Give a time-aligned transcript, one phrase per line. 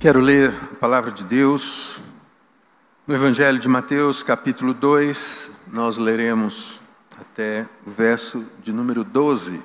[0.00, 2.00] Quero ler a palavra de Deus
[3.06, 6.80] no Evangelho de Mateus, capítulo 2, nós leremos
[7.20, 9.62] até o verso de número 12.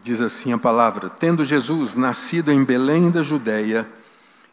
[0.00, 3.84] Diz assim a palavra: Tendo Jesus nascido em Belém da Judéia,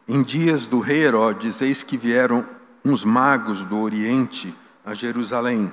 [0.08, 2.44] em dias do rei Herodes, eis que vieram
[2.84, 4.52] uns magos do Oriente
[4.84, 5.72] a Jerusalém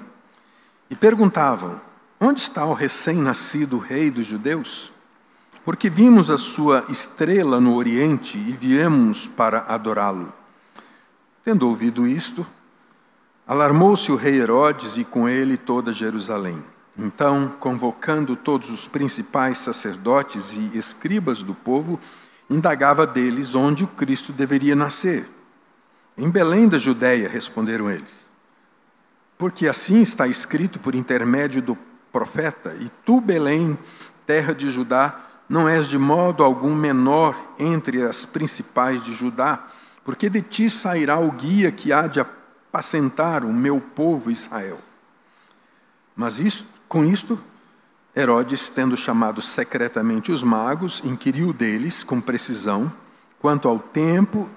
[0.92, 1.82] e perguntavam:
[2.20, 4.93] Onde está o recém-nascido rei dos judeus?
[5.64, 10.34] Porque vimos a sua estrela no Oriente e viemos para adorá-lo.
[11.44, 12.46] Tendo ouvido isto,
[13.48, 16.62] alarmou-se o rei Herodes e com ele toda Jerusalém.
[16.98, 22.00] Então, convocando todos os principais sacerdotes e escribas do povo,
[22.50, 25.30] indagava deles onde o Cristo deveria nascer.
[26.18, 28.32] Em Belém da Judéia, responderam eles.
[29.38, 31.78] Porque assim está escrito por intermédio do
[32.12, 33.78] profeta: E tu, Belém,
[34.26, 39.68] terra de Judá, não és de modo algum menor entre as principais de Judá,
[40.04, 44.80] porque de ti sairá o guia que há de apacentar o meu povo Israel.
[46.16, 47.40] Mas isto, com isto,
[48.16, 52.92] Herodes, tendo chamado secretamente os magos, inquiriu deles com precisão
[53.40, 54.48] quanto ao tempo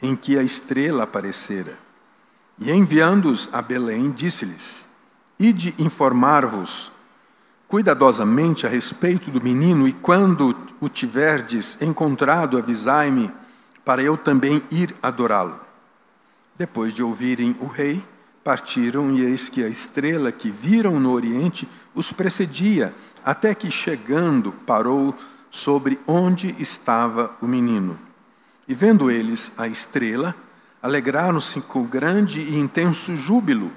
[0.00, 1.78] em que a estrela aparecera.
[2.58, 4.86] E enviando-os a Belém, disse-lhes:
[5.38, 6.92] Ide informar-vos
[7.68, 13.30] cuidadosamente a respeito do menino, e quando o tiverdes encontrado, avisai-me,
[13.84, 15.60] para eu também ir adorá-lo.
[16.56, 18.02] Depois de ouvirem o rei,
[18.42, 22.94] partiram, e eis que a estrela que viram no oriente os precedia,
[23.24, 25.14] até que, chegando, parou
[25.50, 27.98] sobre onde estava o menino.
[28.66, 30.34] E vendo eles a estrela,
[30.82, 33.70] alegraram-se com grande e intenso júbilo.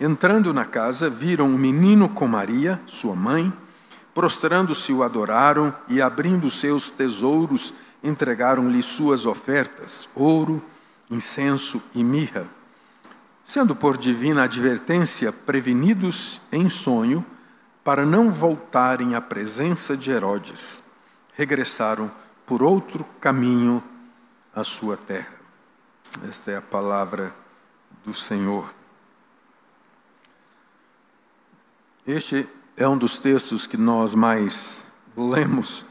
[0.00, 3.52] Entrando na casa, viram o menino com Maria, sua mãe,
[4.14, 10.62] prostrando-se o adoraram e, abrindo seus tesouros, entregaram-lhe suas ofertas: ouro,
[11.10, 12.46] incenso e mirra.
[13.44, 17.24] Sendo por divina advertência prevenidos em sonho,
[17.82, 20.82] para não voltarem à presença de Herodes,
[21.34, 22.10] regressaram
[22.46, 23.82] por outro caminho
[24.54, 25.38] à sua terra.
[26.28, 27.34] Esta é a palavra
[28.04, 28.77] do Senhor.
[32.08, 34.82] Este é um dos textos que nós mais
[35.14, 35.84] lemos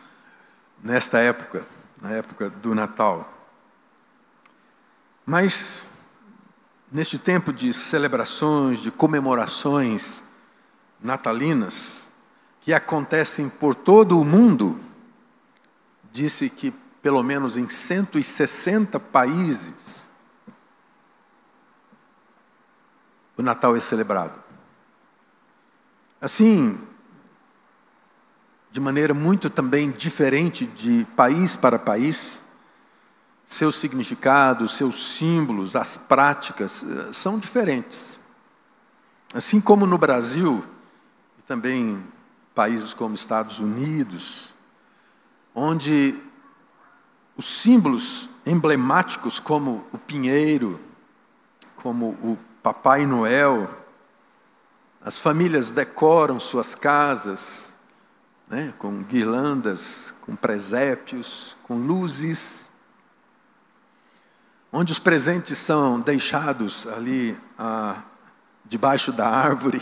[0.83, 1.63] nesta época,
[2.01, 3.31] na época do Natal.
[5.23, 5.87] Mas,
[6.91, 10.23] neste tempo de celebrações, de comemorações
[10.99, 12.09] natalinas,
[12.61, 14.79] que acontecem por todo o mundo,
[16.11, 20.09] disse que pelo menos em 160 países
[23.37, 24.46] o Natal é celebrado.
[26.19, 26.79] Assim,
[28.71, 32.41] de maneira muito também diferente de país para país,
[33.45, 38.19] seus significados, seus símbolos, as práticas eh, são diferentes.
[39.33, 40.63] Assim como no Brasil,
[41.39, 42.03] e também
[42.53, 44.53] países como Estados Unidos,
[45.53, 46.19] onde
[47.37, 50.79] os símbolos emblemáticos como o pinheiro,
[51.75, 53.69] como o Papai Noel,
[55.01, 57.73] as famílias decoram suas casas
[58.47, 62.69] né, com guirlandas, com presépios, com luzes,
[64.71, 68.01] onde os presentes são deixados ali ah,
[68.65, 69.81] debaixo da árvore,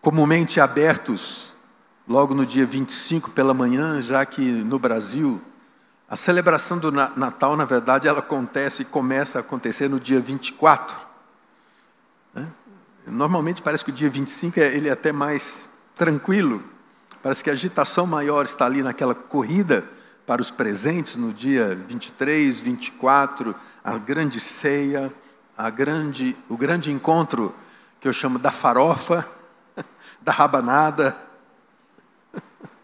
[0.00, 1.52] comumente abertos
[2.06, 5.42] logo no dia 25 pela manhã, já que no Brasil
[6.08, 11.05] a celebração do Natal, na verdade, ela acontece e começa a acontecer no dia 24.
[13.06, 16.62] Normalmente parece que o dia 25 é, ele é até mais tranquilo.
[17.22, 19.84] Parece que a agitação maior está ali naquela corrida
[20.26, 25.12] para os presentes no dia 23, 24, a grande ceia,
[25.56, 27.54] a grande, o grande encontro
[28.00, 29.26] que eu chamo da farofa,
[30.20, 31.16] da rabanada.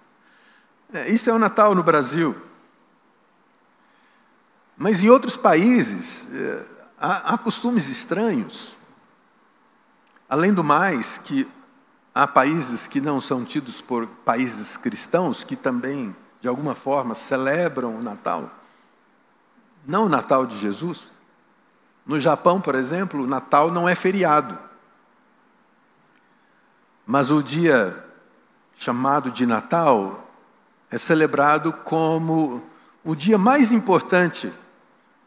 [0.95, 2.37] É, isso é o Natal no Brasil.
[4.77, 6.63] Mas em outros países é,
[7.01, 8.77] há, há costumes estranhos.
[10.33, 11.47] Além do mais, que
[12.15, 17.97] há países que não são tidos por países cristãos que também, de alguma forma, celebram
[17.97, 18.51] o Natal.
[19.87, 21.21] Não o Natal de Jesus.
[22.07, 24.59] No Japão, por exemplo, o Natal não é feriado.
[27.07, 28.03] Mas o dia
[28.75, 30.31] chamado de Natal
[30.91, 32.63] é celebrado como
[33.05, 34.51] o dia mais importante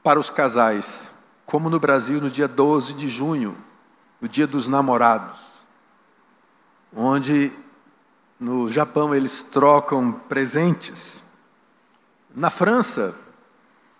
[0.02, 1.12] para os casais,
[1.46, 3.56] como no Brasil no dia 12 de junho,
[4.22, 5.66] o Dia dos Namorados,
[6.96, 7.52] onde
[8.40, 11.24] no Japão eles trocam presentes.
[12.34, 13.16] Na França,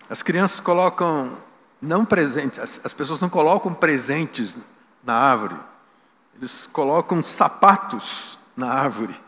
[0.08, 1.36] As crianças colocam
[1.82, 4.56] não presentes, as, as pessoas não colocam presentes
[5.04, 5.56] na árvore,
[6.36, 9.20] eles colocam sapatos na árvore.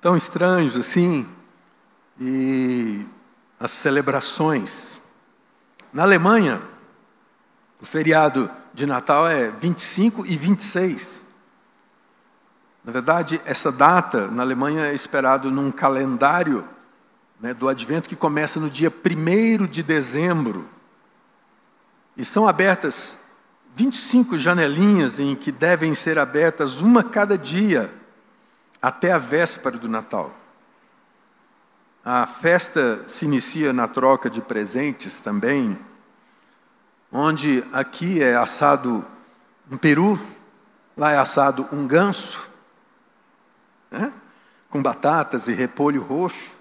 [0.00, 1.28] Tão estranhos assim,
[2.20, 3.04] e
[3.58, 5.00] as celebrações.
[5.92, 6.62] Na Alemanha,
[7.80, 11.26] o feriado de Natal é 25 e 26.
[12.84, 16.64] Na verdade, essa data na Alemanha é esperado num calendário
[17.40, 20.68] né, do Advento que começa no dia 1 de dezembro.
[22.16, 23.18] E são abertas
[23.74, 27.92] 25 janelinhas em que devem ser abertas uma cada dia
[28.80, 30.32] até a véspera do Natal.
[32.04, 35.76] A festa se inicia na troca de presentes também,
[37.12, 39.04] onde aqui é assado
[39.70, 40.18] um peru,
[40.96, 42.50] lá é assado um ganso,
[43.90, 44.12] né?
[44.70, 46.56] com batatas e repolho roxo.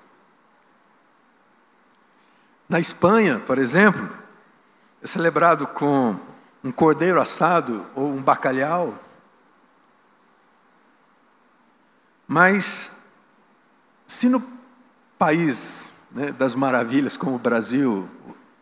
[2.70, 4.10] Na Espanha, por exemplo,
[5.02, 6.20] é celebrado com
[6.64, 8.98] um cordeiro assado ou um bacalhau.
[12.28, 12.92] Mas,
[14.06, 14.44] se no
[15.18, 18.10] país né, das maravilhas como o Brasil,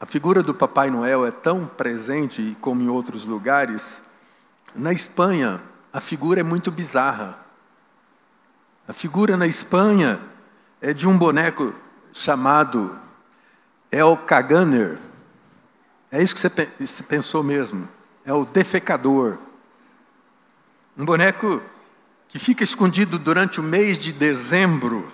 [0.06, 4.00] a figura do Papai Noel é tão presente como em outros lugares,
[4.76, 5.60] na Espanha
[5.92, 7.40] a figura é muito bizarra.
[8.88, 10.22] A figura na Espanha
[10.80, 11.74] é de um boneco
[12.14, 12.96] chamado
[13.92, 15.00] El Caganer.
[16.12, 17.90] É isso que você pensou mesmo.
[18.24, 19.40] É o defecador.
[20.96, 21.64] Um boneco
[22.28, 25.08] que fica escondido durante o mês de dezembro.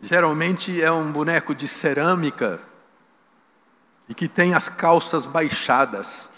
[0.00, 2.67] Geralmente é um boneco de cerâmica
[4.08, 6.30] e que tem as calças baixadas.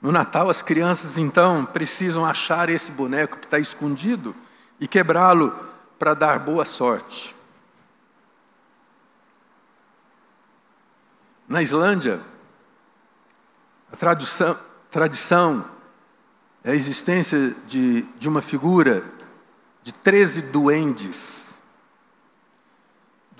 [0.00, 4.34] No Natal, as crianças então precisam achar esse boneco que está escondido
[4.78, 5.54] e quebrá-lo
[5.98, 7.34] para dar boa sorte.
[11.46, 12.20] Na Islândia,
[13.92, 13.96] a
[14.90, 15.64] tradição,
[16.62, 19.04] é a existência de, de uma figura
[19.82, 21.39] de 13 duendes.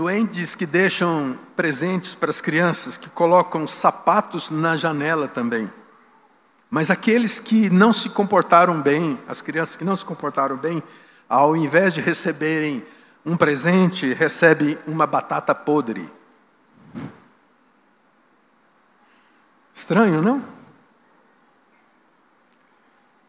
[0.00, 5.70] Duendes que deixam presentes para as crianças, que colocam sapatos na janela também.
[6.70, 10.82] Mas aqueles que não se comportaram bem, as crianças que não se comportaram bem,
[11.29, 12.82] ao invés de receberem
[13.26, 16.11] um presente, recebem uma batata podre.
[19.75, 20.43] Estranho, não?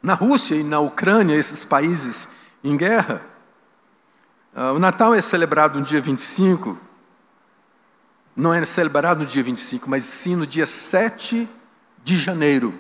[0.01, 2.29] Na Rússia e na Ucrânia, esses países
[2.63, 3.21] em guerra,
[4.53, 6.77] o Natal é celebrado no dia 25,
[8.35, 11.49] não é celebrado no dia 25, mas sim no dia 7
[12.03, 12.77] de janeiro.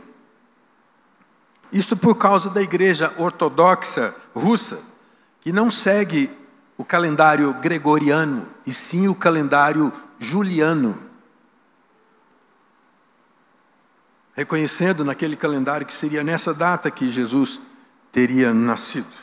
[1.71, 4.79] Isso por causa da igreja ortodoxa russa,
[5.39, 6.29] que não segue
[6.77, 10.97] o calendário gregoriano, e sim o calendário juliano.
[14.33, 17.61] Reconhecendo naquele calendário que seria nessa data que Jesus
[18.11, 19.20] teria nascido.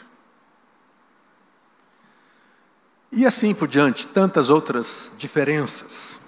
[3.11, 6.21] E assim por diante, tantas outras diferenças.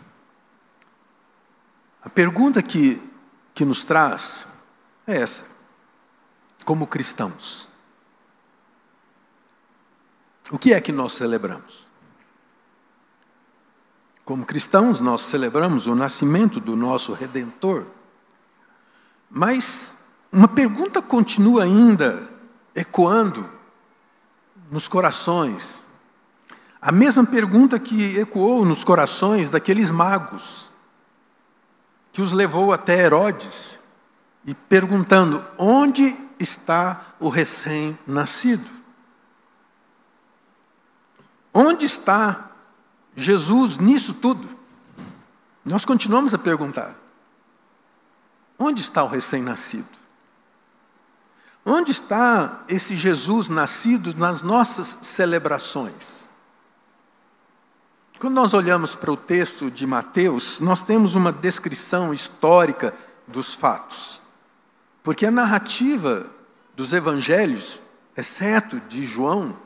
[2.03, 3.01] A pergunta que,
[3.55, 4.47] que nos traz
[5.07, 5.45] é essa:
[6.65, 7.69] como cristãos.
[10.51, 11.87] O que é que nós celebramos?
[14.25, 17.87] Como cristãos, nós celebramos o nascimento do nosso redentor.
[19.29, 19.95] Mas
[20.33, 22.29] uma pergunta continua ainda
[22.75, 23.49] ecoando
[24.71, 25.87] nos corações.
[26.81, 30.73] A mesma pergunta que ecoou nos corações daqueles magos,
[32.11, 33.79] que os levou até Herodes,
[34.47, 38.71] e perguntando: onde está o recém-nascido?
[41.53, 42.51] Onde está
[43.15, 44.49] Jesus nisso tudo?
[45.63, 46.95] Nós continuamos a perguntar:
[48.59, 50.01] onde está o recém-nascido?
[51.63, 56.30] Onde está esse Jesus nascido nas nossas celebrações?
[58.21, 62.93] Quando nós olhamos para o texto de Mateus, nós temos uma descrição histórica
[63.27, 64.21] dos fatos.
[65.03, 66.27] Porque a narrativa
[66.77, 67.81] dos evangelhos,
[68.15, 69.57] exceto de João,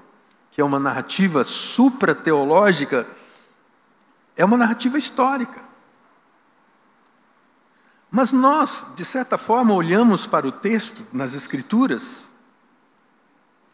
[0.52, 3.08] que é uma narrativa supra-teológica,
[4.36, 5.60] é uma narrativa histórica.
[8.08, 12.28] Mas nós, de certa forma, olhamos para o texto nas Escrituras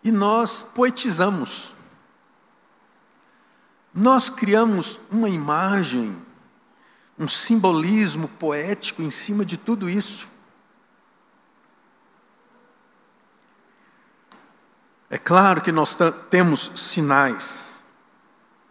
[0.03, 1.75] e nós poetizamos.
[3.95, 6.17] Nós criamos uma imagem,
[7.19, 10.29] um simbolismo poético em cima de tudo isso.
[15.09, 15.97] É claro que nós
[16.31, 17.69] temos sinais.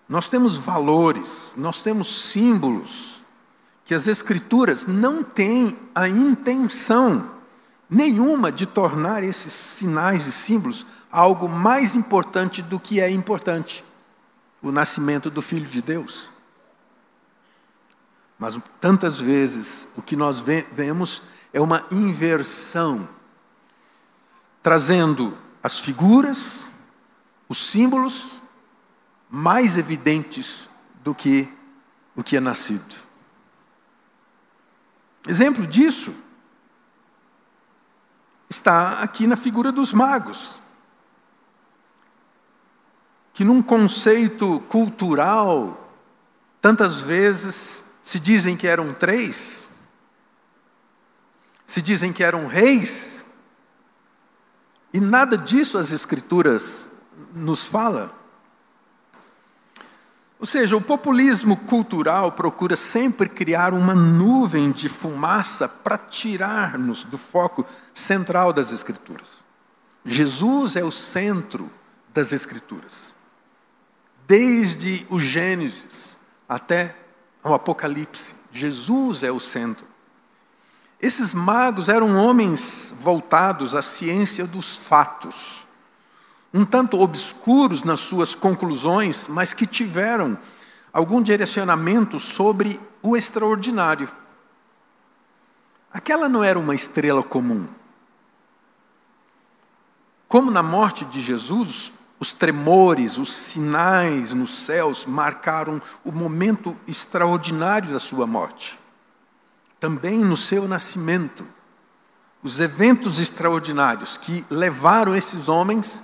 [0.08, 3.24] nós temos valores, nós temos símbolos
[3.86, 7.30] que as Escrituras não têm a intenção
[7.88, 13.84] nenhuma de tornar esses sinais e símbolos algo mais importante do que é importante
[14.62, 16.32] o nascimento do Filho de Deus.
[18.38, 23.08] Mas tantas vezes o que nós vemos é uma inversão,
[24.64, 26.72] trazendo as figuras,
[27.48, 28.42] os símbolos
[29.30, 30.70] mais evidentes
[31.04, 31.48] do que
[32.16, 32.96] o que é nascido.
[35.28, 36.14] Exemplo disso
[38.50, 40.62] está aqui na figura dos magos,
[43.40, 45.94] que num conceito cultural,
[46.60, 49.70] tantas vezes se dizem que eram três,
[51.66, 53.24] se dizem que eram reis,
[54.92, 56.86] e nada disso as Escrituras
[57.34, 58.14] nos fala.
[60.38, 67.18] Ou seja, o populismo cultural procura sempre criar uma nuvem de fumaça para tirar-nos do
[67.18, 69.38] foco central das Escrituras.
[70.04, 71.72] Jesus é o centro
[72.14, 73.18] das Escrituras.
[74.30, 76.16] Desde o Gênesis
[76.48, 76.96] até
[77.42, 78.36] ao Apocalipse.
[78.52, 79.88] Jesus é o centro.
[81.02, 85.68] Esses magos eram homens voltados à ciência dos fatos,
[86.54, 90.38] um tanto obscuros nas suas conclusões, mas que tiveram
[90.94, 94.12] algum direcionamento sobre o extraordinário.
[95.92, 97.68] Aquela não era uma estrela comum.
[100.28, 107.92] Como na morte de Jesus, os tremores, os sinais nos céus marcaram o momento extraordinário
[107.92, 108.78] da sua morte.
[109.80, 111.48] Também no seu nascimento,
[112.44, 116.04] os eventos extraordinários que levaram esses homens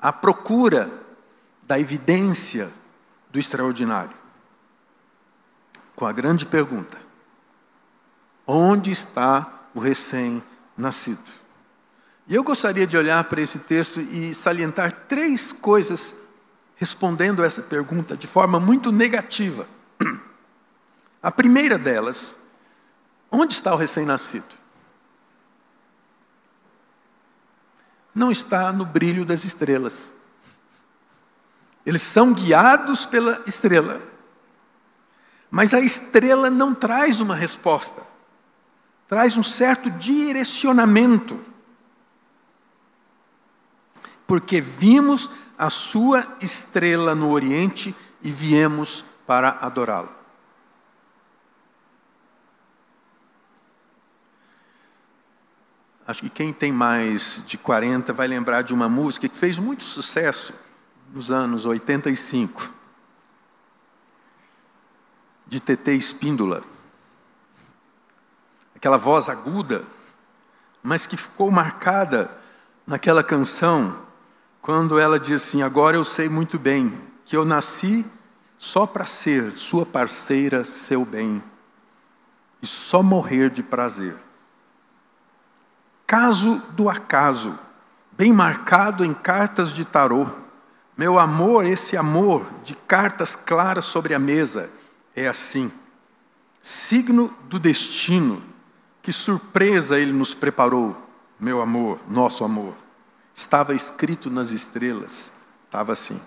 [0.00, 0.90] à procura
[1.62, 2.72] da evidência
[3.30, 4.16] do extraordinário.
[5.96, 6.98] Com a grande pergunta:
[8.46, 11.45] onde está o recém-nascido?
[12.28, 16.16] E eu gostaria de olhar para esse texto e salientar três coisas
[16.74, 19.66] respondendo essa pergunta de forma muito negativa.
[21.22, 22.36] A primeira delas,
[23.30, 24.54] onde está o recém-nascido?
[28.14, 30.10] Não está no brilho das estrelas.
[31.84, 34.02] Eles são guiados pela estrela.
[35.48, 38.02] Mas a estrela não traz uma resposta,
[39.06, 41.40] traz um certo direcionamento
[44.26, 50.10] porque vimos a sua estrela no Oriente e viemos para adorá-lo.
[56.06, 59.82] Acho que quem tem mais de 40 vai lembrar de uma música que fez muito
[59.82, 60.54] sucesso
[61.12, 62.70] nos anos 85,
[65.46, 66.62] de TT Espíndola.
[68.74, 69.84] Aquela voz aguda,
[70.80, 72.30] mas que ficou marcada
[72.86, 74.05] naquela canção
[74.66, 76.92] quando ela diz assim: Agora eu sei muito bem
[77.24, 78.04] que eu nasci
[78.58, 81.40] só para ser sua parceira, seu bem,
[82.60, 84.16] e só morrer de prazer.
[86.04, 87.56] Caso do acaso,
[88.10, 90.26] bem marcado em cartas de tarô,
[90.96, 94.68] meu amor, esse amor de cartas claras sobre a mesa,
[95.14, 95.70] é assim.
[96.60, 98.42] Signo do destino,
[99.00, 100.96] que surpresa ele nos preparou,
[101.38, 102.85] meu amor, nosso amor.
[103.36, 105.30] Estava escrito nas estrelas,
[105.66, 106.18] estava assim.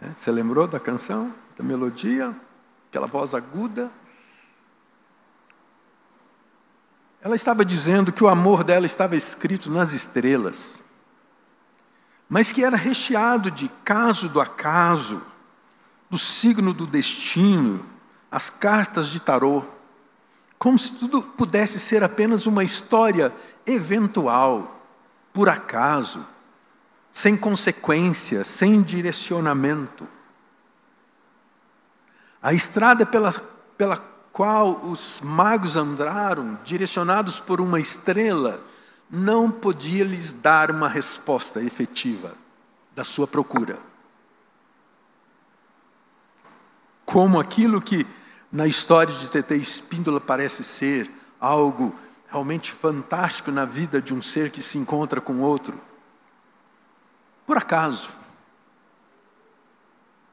[0.00, 2.34] É, você lembrou da canção, da melodia,
[2.88, 3.92] aquela voz aguda?
[7.20, 10.82] Ela estava dizendo que o amor dela estava escrito nas estrelas,
[12.26, 15.22] mas que era recheado de caso do acaso,
[16.08, 17.84] do signo do destino,
[18.30, 19.62] as cartas de tarô,
[20.64, 23.30] como se tudo pudesse ser apenas uma história
[23.66, 24.80] eventual,
[25.30, 26.24] por acaso,
[27.12, 30.08] sem consequência, sem direcionamento.
[32.40, 33.30] A estrada pela,
[33.76, 33.98] pela
[34.32, 38.64] qual os magos andaram, direcionados por uma estrela,
[39.10, 42.32] não podia lhes dar uma resposta efetiva
[42.96, 43.78] da sua procura.
[47.04, 48.06] Como aquilo que
[48.54, 51.92] na história de TT Espíndola parece ser algo
[52.28, 55.76] realmente fantástico na vida de um ser que se encontra com outro.
[57.44, 58.12] Por acaso,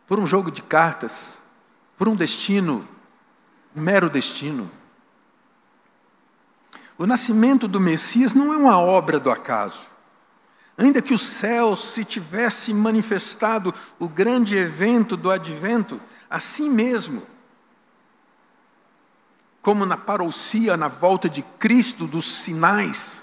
[0.05, 1.39] por um jogo de cartas,
[1.97, 2.87] por um destino,
[3.75, 4.69] um mero destino.
[6.99, 9.81] O nascimento do Messias não é uma obra do acaso.
[10.77, 15.99] Ainda que o céu se tivesse manifestado o grande evento do advento,
[16.29, 17.30] assim mesmo,
[19.61, 23.21] como na parousia, na volta de Cristo dos sinais,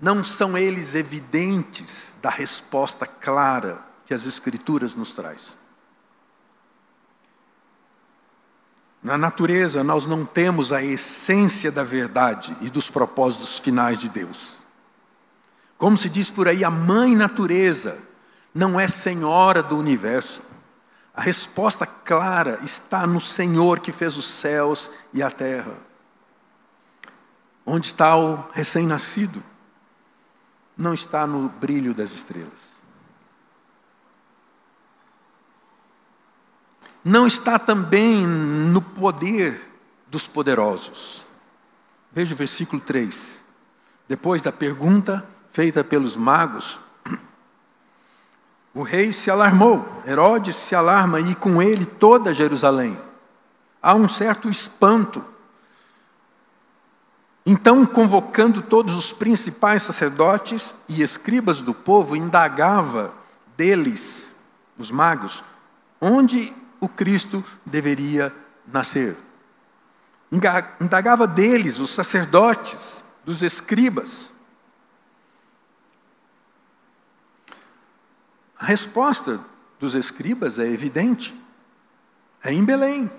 [0.00, 5.56] não são eles evidentes da resposta clara que as Escrituras nos traz.
[9.02, 14.58] Na natureza, nós não temos a essência da verdade e dos propósitos finais de Deus.
[15.76, 17.98] Como se diz por aí, a mãe natureza
[18.52, 20.42] não é senhora do universo.
[21.18, 25.74] A resposta clara está no Senhor que fez os céus e a terra.
[27.66, 29.42] Onde está o recém-nascido?
[30.76, 32.78] Não está no brilho das estrelas.
[37.02, 39.68] Não está também no poder
[40.06, 41.26] dos poderosos.
[42.12, 43.42] Veja o versículo 3.
[44.06, 46.78] Depois da pergunta, feita pelos magos,
[48.78, 52.96] o rei se alarmou, Herodes se alarma e com ele toda Jerusalém.
[53.82, 55.24] Há um certo espanto.
[57.44, 63.12] Então, convocando todos os principais sacerdotes e escribas do povo, indagava
[63.56, 64.32] deles,
[64.78, 65.42] os magos,
[66.00, 68.32] onde o Cristo deveria
[68.64, 69.16] nascer.
[70.80, 74.30] Indagava deles, os sacerdotes, dos escribas.
[78.58, 79.40] A resposta
[79.78, 81.34] dos escribas é evidente.
[82.42, 83.10] É em Belém.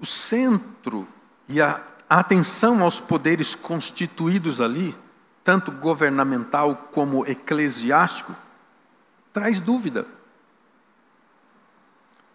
[0.00, 1.06] O centro
[1.48, 4.96] e a atenção aos poderes constituídos ali,
[5.42, 8.34] tanto governamental como eclesiástico,
[9.32, 10.06] traz dúvida.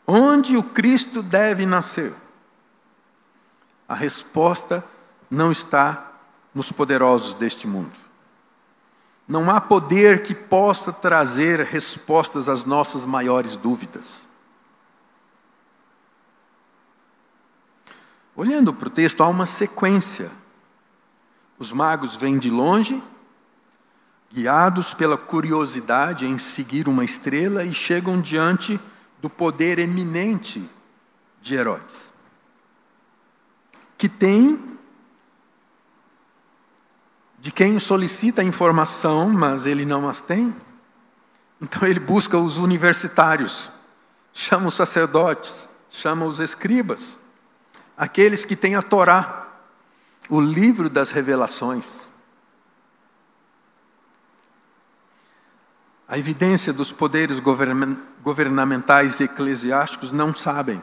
[0.06, 2.14] Onde o Cristo deve nascer?
[3.88, 4.84] A resposta
[5.30, 6.12] não está
[6.54, 8.03] nos poderosos deste mundo.
[9.28, 14.28] Não há poder que possa trazer respostas às nossas maiores dúvidas.
[18.36, 20.32] Olhando para o texto, há uma sequência.
[21.58, 23.02] Os magos vêm de longe,
[24.32, 28.80] guiados pela curiosidade em seguir uma estrela, e chegam diante
[29.22, 30.68] do poder eminente
[31.42, 32.12] de Herodes,
[33.98, 34.73] que tem
[37.44, 40.56] de quem solicita informação, mas ele não as tem.
[41.62, 43.70] Então ele busca os universitários,
[44.32, 47.20] chama os sacerdotes, chama os escribas,
[47.98, 49.46] aqueles que têm a Torá,
[50.30, 52.10] o livro das revelações.
[56.08, 57.42] A evidência dos poderes
[58.22, 60.82] governamentais e eclesiásticos não sabem.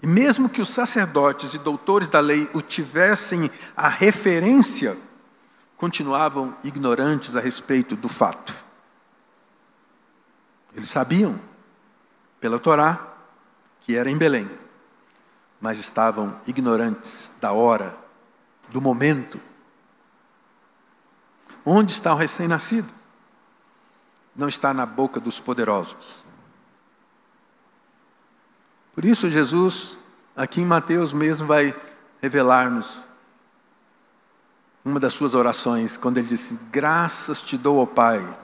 [0.00, 4.96] E mesmo que os sacerdotes e doutores da lei o tivessem a referência,
[5.76, 8.64] continuavam ignorantes a respeito do fato.
[10.74, 11.38] Eles sabiam,
[12.40, 13.14] pela Torá,
[13.80, 14.50] que era em Belém,
[15.60, 17.96] mas estavam ignorantes da hora,
[18.70, 19.40] do momento.
[21.64, 22.92] Onde está o recém-nascido?
[24.34, 26.24] Não está na boca dos poderosos.
[28.94, 29.98] Por isso, Jesus,
[30.36, 31.74] aqui em Mateus mesmo, vai
[32.20, 33.06] revelar-nos
[34.84, 38.36] uma das suas orações, quando ele disse: Graças te dou, ó Pai,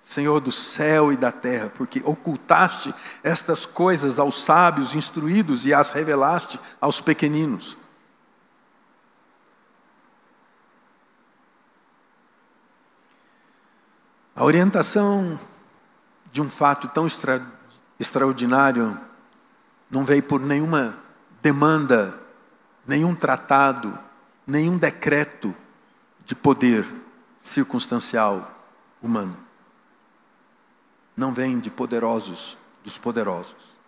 [0.00, 5.90] Senhor do céu e da terra, porque ocultaste estas coisas aos sábios instruídos e as
[5.90, 7.76] revelaste aos pequeninos.
[14.36, 15.38] A orientação
[16.30, 17.44] de um fato tão extra,
[17.98, 18.96] extraordinário
[19.90, 20.94] não veio por nenhuma
[21.42, 22.14] demanda,
[22.86, 23.98] nenhum tratado,
[24.46, 25.52] nenhum decreto
[26.28, 26.86] de poder
[27.38, 28.54] circunstancial
[29.02, 29.34] humano.
[31.16, 33.78] Não vem de poderosos, dos poderosos.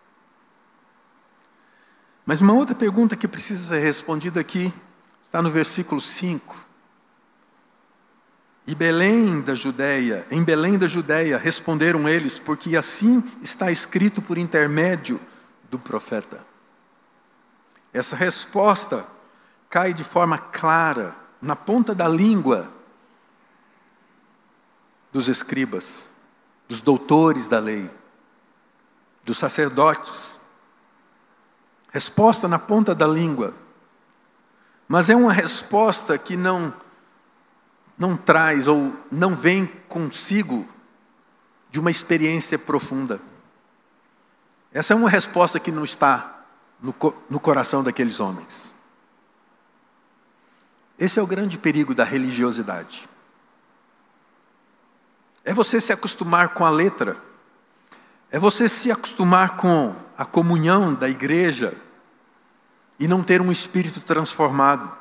[2.25, 4.73] Mas uma outra pergunta que precisa ser respondida aqui
[5.23, 6.57] está no versículo 5.
[8.67, 14.39] E Belém da Judéia, em Belém da Judéia, responderam eles, porque assim está escrito por
[14.39, 15.21] intermédio
[15.71, 16.41] do profeta.
[17.93, 19.07] Essa resposta
[19.69, 22.71] cai de forma clara na ponta da língua
[25.13, 26.09] dos escribas,
[26.69, 27.91] dos doutores da lei,
[29.25, 30.39] dos sacerdotes.
[31.93, 33.55] Resposta na ponta da língua.
[34.87, 36.73] Mas é uma resposta que não
[38.01, 40.67] não traz ou não vem consigo
[41.71, 43.21] de uma experiência profunda.
[44.73, 46.47] Essa é uma resposta que não está
[46.81, 46.95] no,
[47.29, 48.73] no coração daqueles homens.
[51.01, 53.09] Esse é o grande perigo da religiosidade.
[55.43, 57.17] É você se acostumar com a letra,
[58.31, 61.75] é você se acostumar com a comunhão da igreja
[62.99, 64.93] e não ter um espírito transformado.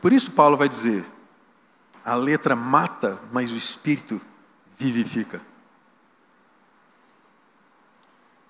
[0.00, 1.06] Por isso, Paulo vai dizer:
[2.04, 4.20] a letra mata, mas o espírito
[4.76, 5.40] vivifica.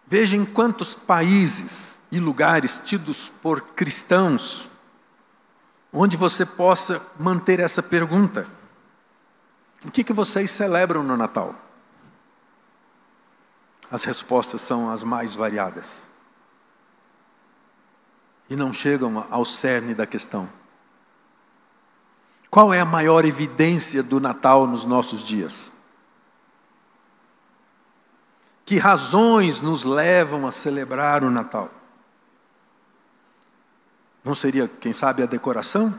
[0.07, 4.72] Veja em quantos países e lugares tidos por cristãos,
[5.93, 8.47] onde você possa manter essa pergunta:
[9.85, 11.55] o que, que vocês celebram no Natal?
[13.91, 16.09] As respostas são as mais variadas
[18.49, 20.49] e não chegam ao cerne da questão.
[22.51, 25.73] Qual é a maior evidência do Natal nos nossos dias?
[28.65, 31.71] Que razões nos levam a celebrar o Natal?
[34.25, 35.99] Não seria, quem sabe, a decoração?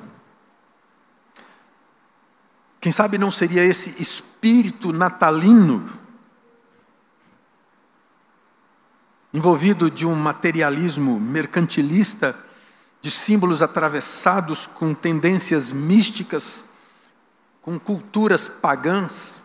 [2.79, 5.89] Quem sabe não seria esse espírito natalino,
[9.33, 12.37] envolvido de um materialismo mercantilista,
[13.01, 16.63] de símbolos atravessados com tendências místicas,
[17.61, 19.41] com culturas pagãs.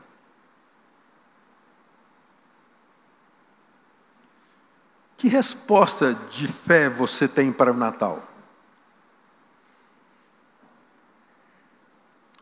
[5.16, 8.27] Que resposta de fé você tem para o Natal?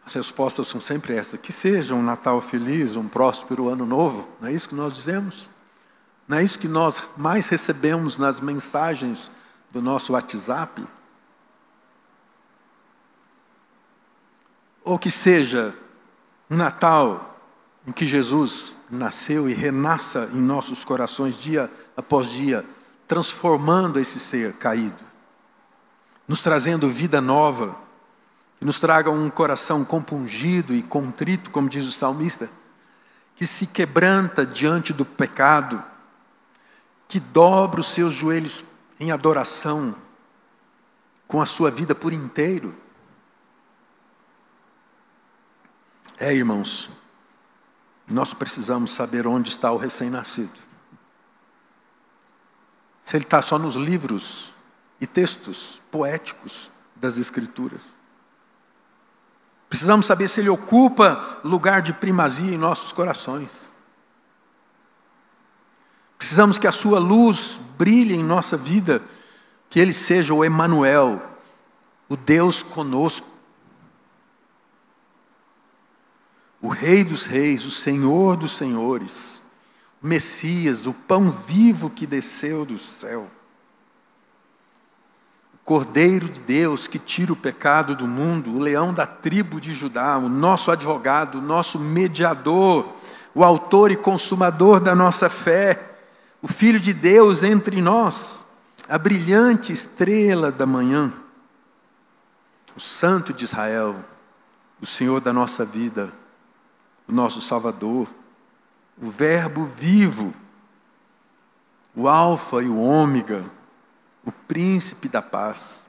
[0.06, 4.48] As respostas são sempre essas: que seja um Natal feliz, um próspero ano novo, não
[4.48, 5.50] é isso que nós dizemos?
[6.28, 9.30] Não é isso que nós mais recebemos nas mensagens
[9.72, 10.86] do nosso WhatsApp?
[14.84, 15.74] Ou que seja
[16.48, 17.36] um Natal
[17.84, 22.64] em que Jesus nasceu e renasça em nossos corações dia após dia,
[23.08, 25.04] transformando esse ser caído,
[26.26, 27.85] nos trazendo vida nova,
[28.58, 32.48] que nos traga um coração compungido e contrito, como diz o salmista,
[33.34, 35.82] que se quebranta diante do pecado,
[37.06, 38.64] que dobra os seus joelhos
[38.98, 39.94] em adoração,
[41.28, 42.74] com a sua vida por inteiro
[46.18, 46.88] É, irmãos,
[48.10, 50.58] nós precisamos saber onde está o recém-nascido.
[53.02, 54.54] Se ele está só nos livros
[54.98, 57.94] e textos poéticos das Escrituras.
[59.68, 63.72] Precisamos saber se ele ocupa lugar de primazia em nossos corações.
[66.18, 69.02] Precisamos que a sua luz brilhe em nossa vida,
[69.68, 71.20] que ele seja o Emanuel,
[72.08, 73.36] o Deus conosco
[76.66, 79.42] o Rei dos Reis, o Senhor dos Senhores,
[80.02, 83.30] o Messias, o pão vivo que desceu do céu,
[85.66, 90.16] Cordeiro de Deus que tira o pecado do mundo, o leão da tribo de Judá,
[90.16, 92.94] o nosso advogado, o nosso mediador,
[93.34, 95.98] o autor e consumador da nossa fé,
[96.40, 98.46] o Filho de Deus entre nós,
[98.88, 101.12] a brilhante estrela da manhã,
[102.74, 103.96] o Santo de Israel,
[104.80, 106.10] o Senhor da nossa vida
[107.08, 108.08] o nosso Salvador,
[109.00, 110.34] o Verbo vivo,
[111.94, 113.44] o Alfa e o Ômega,
[114.26, 115.86] o Príncipe da paz.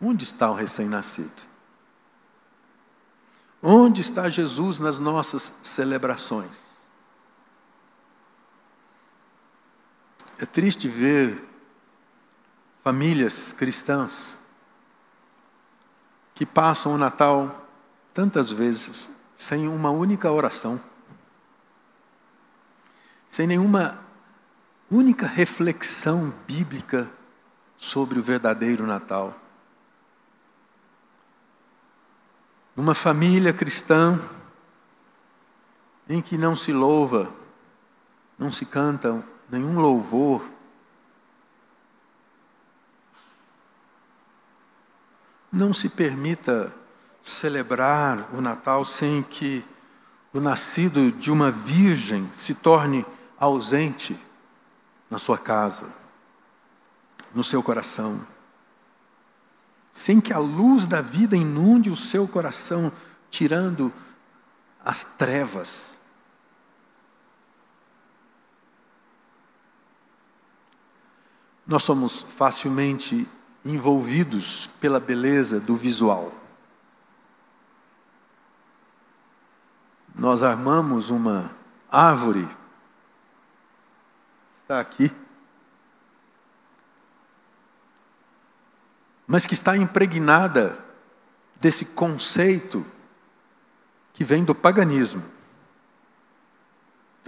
[0.00, 1.42] Onde está o recém-nascido?
[3.60, 6.72] Onde está Jesus nas nossas celebrações?
[10.38, 11.48] É triste ver
[12.82, 14.36] famílias cristãs
[16.34, 17.68] que passam o Natal
[18.12, 20.80] tantas vezes sem uma única oração,
[23.28, 24.01] sem nenhuma
[24.90, 27.10] única reflexão bíblica
[27.76, 29.36] sobre o verdadeiro Natal.
[32.76, 34.20] Numa família cristã
[36.08, 37.32] em que não se louva,
[38.38, 40.48] não se canta nenhum louvor,
[45.50, 46.72] não se permita
[47.22, 49.64] celebrar o Natal sem que
[50.32, 53.04] o nascido de uma virgem se torne
[53.38, 54.18] ausente
[55.12, 55.84] na sua casa,
[57.34, 58.26] no seu coração.
[59.92, 62.90] Sem que a luz da vida inunde o seu coração,
[63.30, 63.92] tirando
[64.82, 65.98] as trevas.
[71.66, 73.28] Nós somos facilmente
[73.62, 76.32] envolvidos pela beleza do visual.
[80.14, 81.50] nós armamos uma
[81.90, 82.48] árvore,
[84.72, 85.12] está aqui,
[89.26, 90.78] mas que está impregnada
[91.60, 92.84] desse conceito
[94.14, 95.22] que vem do paganismo.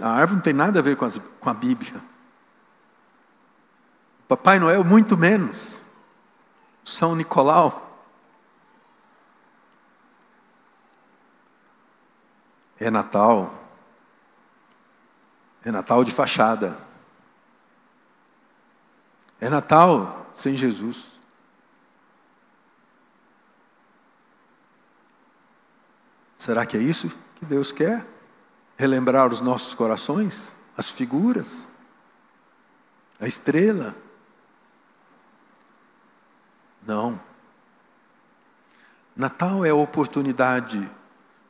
[0.01, 2.01] A árvore não tem nada a ver com, as, com a Bíblia.
[4.27, 5.83] Papai Noel, muito menos.
[6.83, 7.81] São Nicolau.
[12.79, 13.53] É Natal.
[15.63, 16.84] É Natal de fachada.
[19.45, 21.05] É Natal sem Jesus.
[26.35, 28.03] Será que é isso que Deus quer?
[28.75, 30.55] Relembrar os nossos corações?
[30.75, 31.67] As figuras?
[33.19, 33.95] A estrela?
[36.81, 37.21] Não.
[39.15, 40.89] Natal é a oportunidade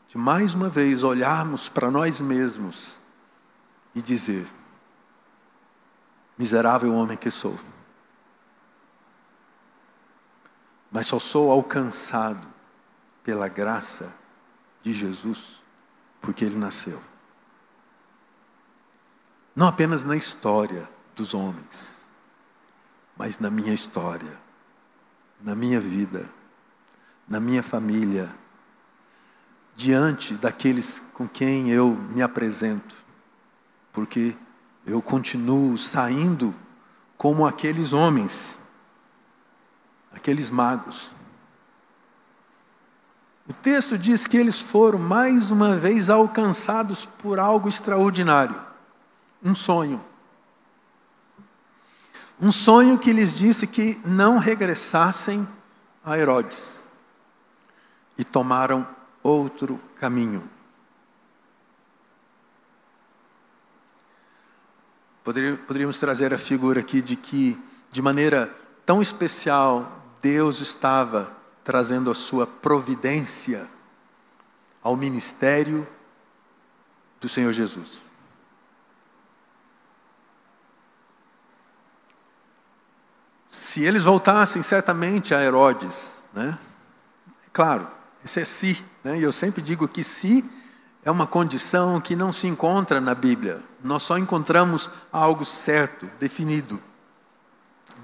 [0.10, 3.00] de mais uma vez olharmos para nós mesmos
[3.96, 4.46] e dizer:
[6.38, 7.58] miserável homem que sou,
[10.92, 12.48] mas só sou alcançado
[13.24, 14.14] pela graça
[14.82, 15.62] de Jesus,
[16.22, 17.02] porque ele nasceu.
[19.56, 22.06] Não apenas na história dos homens,
[23.18, 24.38] mas na minha história,
[25.42, 26.30] na minha vida,
[27.28, 28.32] na minha família,
[29.76, 33.04] diante daqueles com quem eu me apresento,
[33.92, 34.36] porque
[34.86, 36.54] eu continuo saindo
[37.18, 38.60] como aqueles homens,
[40.16, 41.12] aqueles magos,
[43.48, 48.66] o texto diz que eles foram mais uma vez alcançados por algo extraordinário
[49.46, 50.04] um sonho.
[52.42, 55.48] Um sonho que lhes disse que não regressassem
[56.04, 56.84] a Herodes
[58.18, 58.88] e tomaram
[59.22, 60.50] outro caminho.
[65.24, 67.60] Poderíamos trazer a figura aqui de que,
[67.92, 68.54] de maneira
[68.86, 71.32] tão especial, Deus estava
[71.64, 73.70] trazendo a sua providência
[74.82, 75.88] ao ministério
[77.22, 78.10] do Senhor Jesus.
[83.48, 86.58] Se eles voltassem certamente a Herodes, né?
[87.54, 87.88] Claro,
[88.24, 89.20] esse é se, né?
[89.20, 90.44] E eu sempre digo que se
[91.04, 93.62] é uma condição que não se encontra na Bíblia.
[93.84, 96.82] Nós só encontramos algo certo, definido.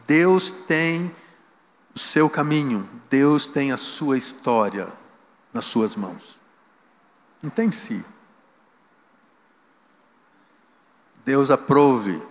[0.06, 1.12] Deus tem
[1.93, 4.88] o seu caminho, Deus tem a sua história
[5.54, 6.41] nas suas mãos.
[7.41, 8.04] Não tem si.
[11.25, 12.21] Deus aprove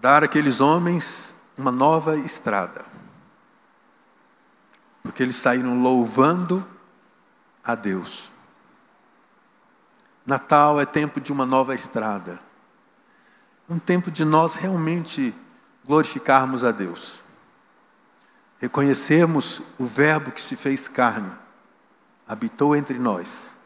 [0.00, 2.84] dar àqueles homens uma nova estrada.
[5.02, 6.66] Porque eles saíram louvando
[7.62, 8.30] a Deus.
[10.26, 12.40] Natal é tempo de uma nova estrada.
[13.68, 15.34] Um tempo de nós realmente
[15.84, 17.21] glorificarmos a Deus
[18.62, 21.32] reconhecemos o Verbo que se fez carne,
[22.28, 23.56] habitou entre nós,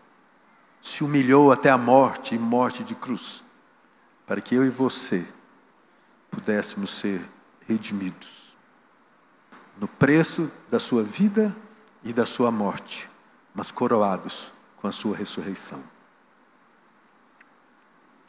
[0.80, 3.44] se humilhou até a morte e morte de cruz,
[4.26, 5.28] para que eu e você
[6.30, 7.22] pudéssemos ser
[7.68, 8.56] redimidos
[9.78, 11.54] no preço da sua vida
[12.02, 13.06] e da sua morte,
[13.54, 15.84] mas coroados com a sua ressurreição.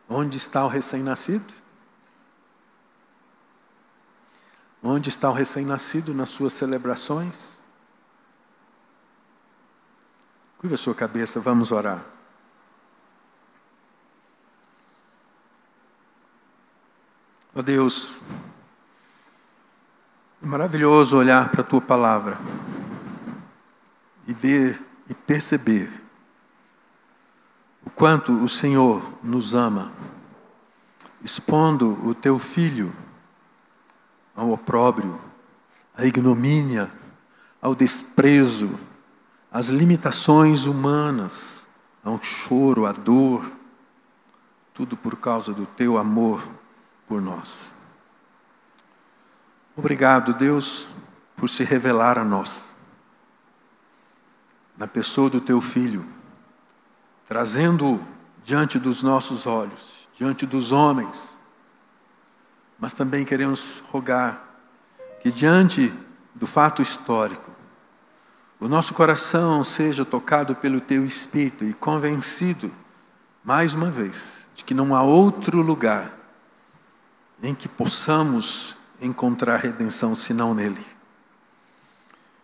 [0.10, 1.53] Onde está o recém-nascido?
[4.82, 7.58] Onde está o recém-nascido nas suas celebrações?
[10.58, 12.04] Curva a sua cabeça, vamos orar.
[17.56, 18.20] Ó oh Deus,
[20.44, 22.38] é maravilhoso olhar para a tua palavra
[24.28, 25.92] e ver e perceber
[27.84, 29.92] o quanto o Senhor nos ama,
[31.24, 32.94] expondo o teu filho
[34.38, 35.19] ao opróbrio,
[35.97, 36.91] à ignomínia,
[37.60, 38.80] ao desprezo,
[39.52, 41.67] às limitações humanas,
[42.04, 43.52] ao choro, à dor,
[44.76, 46.47] tudo por causa do teu amor
[47.08, 47.71] por nós.
[49.76, 50.88] Obrigado, Deus,
[51.36, 52.76] por se revelar a nós,
[54.78, 56.06] na pessoa do teu filho,
[57.28, 58.00] trazendo-o
[58.43, 61.37] diante dos nossos olhos, diante dos homens,
[62.80, 64.42] mas também queremos rogar
[65.22, 65.94] que, diante
[66.36, 67.52] do fato histórico,
[68.60, 72.72] o nosso coração seja tocado pelo Teu Espírito e convencido,
[73.44, 76.12] mais uma vez, de que não há outro lugar
[77.42, 80.86] em que possamos encontrar redenção senão nele.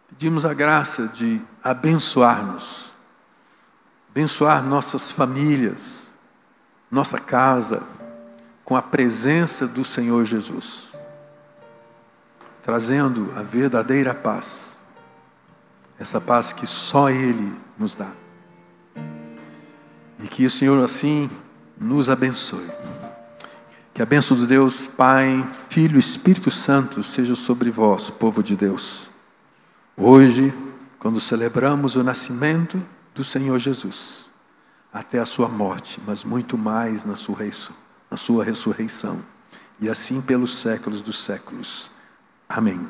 [0.10, 2.92] Pedimos a graça de abençoar-nos,
[4.12, 6.14] abençoar nossas famílias,
[6.92, 7.82] nossa casa,
[8.64, 10.94] com a presença do Senhor Jesus.
[12.62, 14.82] trazendo a verdadeira paz.
[16.00, 18.10] Essa paz que só Ele nos dá.
[20.18, 21.30] E que o Senhor assim
[21.78, 22.70] nos abençoe.
[23.94, 28.56] Que a bênção de Deus, Pai, Filho e Espírito Santo seja sobre vós, povo de
[28.56, 29.10] Deus.
[29.96, 30.54] Hoje,
[30.98, 32.82] quando celebramos o nascimento
[33.14, 34.32] do Senhor Jesus,
[34.92, 37.38] até a sua morte, mas muito mais na sua,
[38.14, 39.26] na sua ressurreição,
[39.82, 41.90] e assim pelos séculos dos séculos.
[42.48, 42.88] Amém.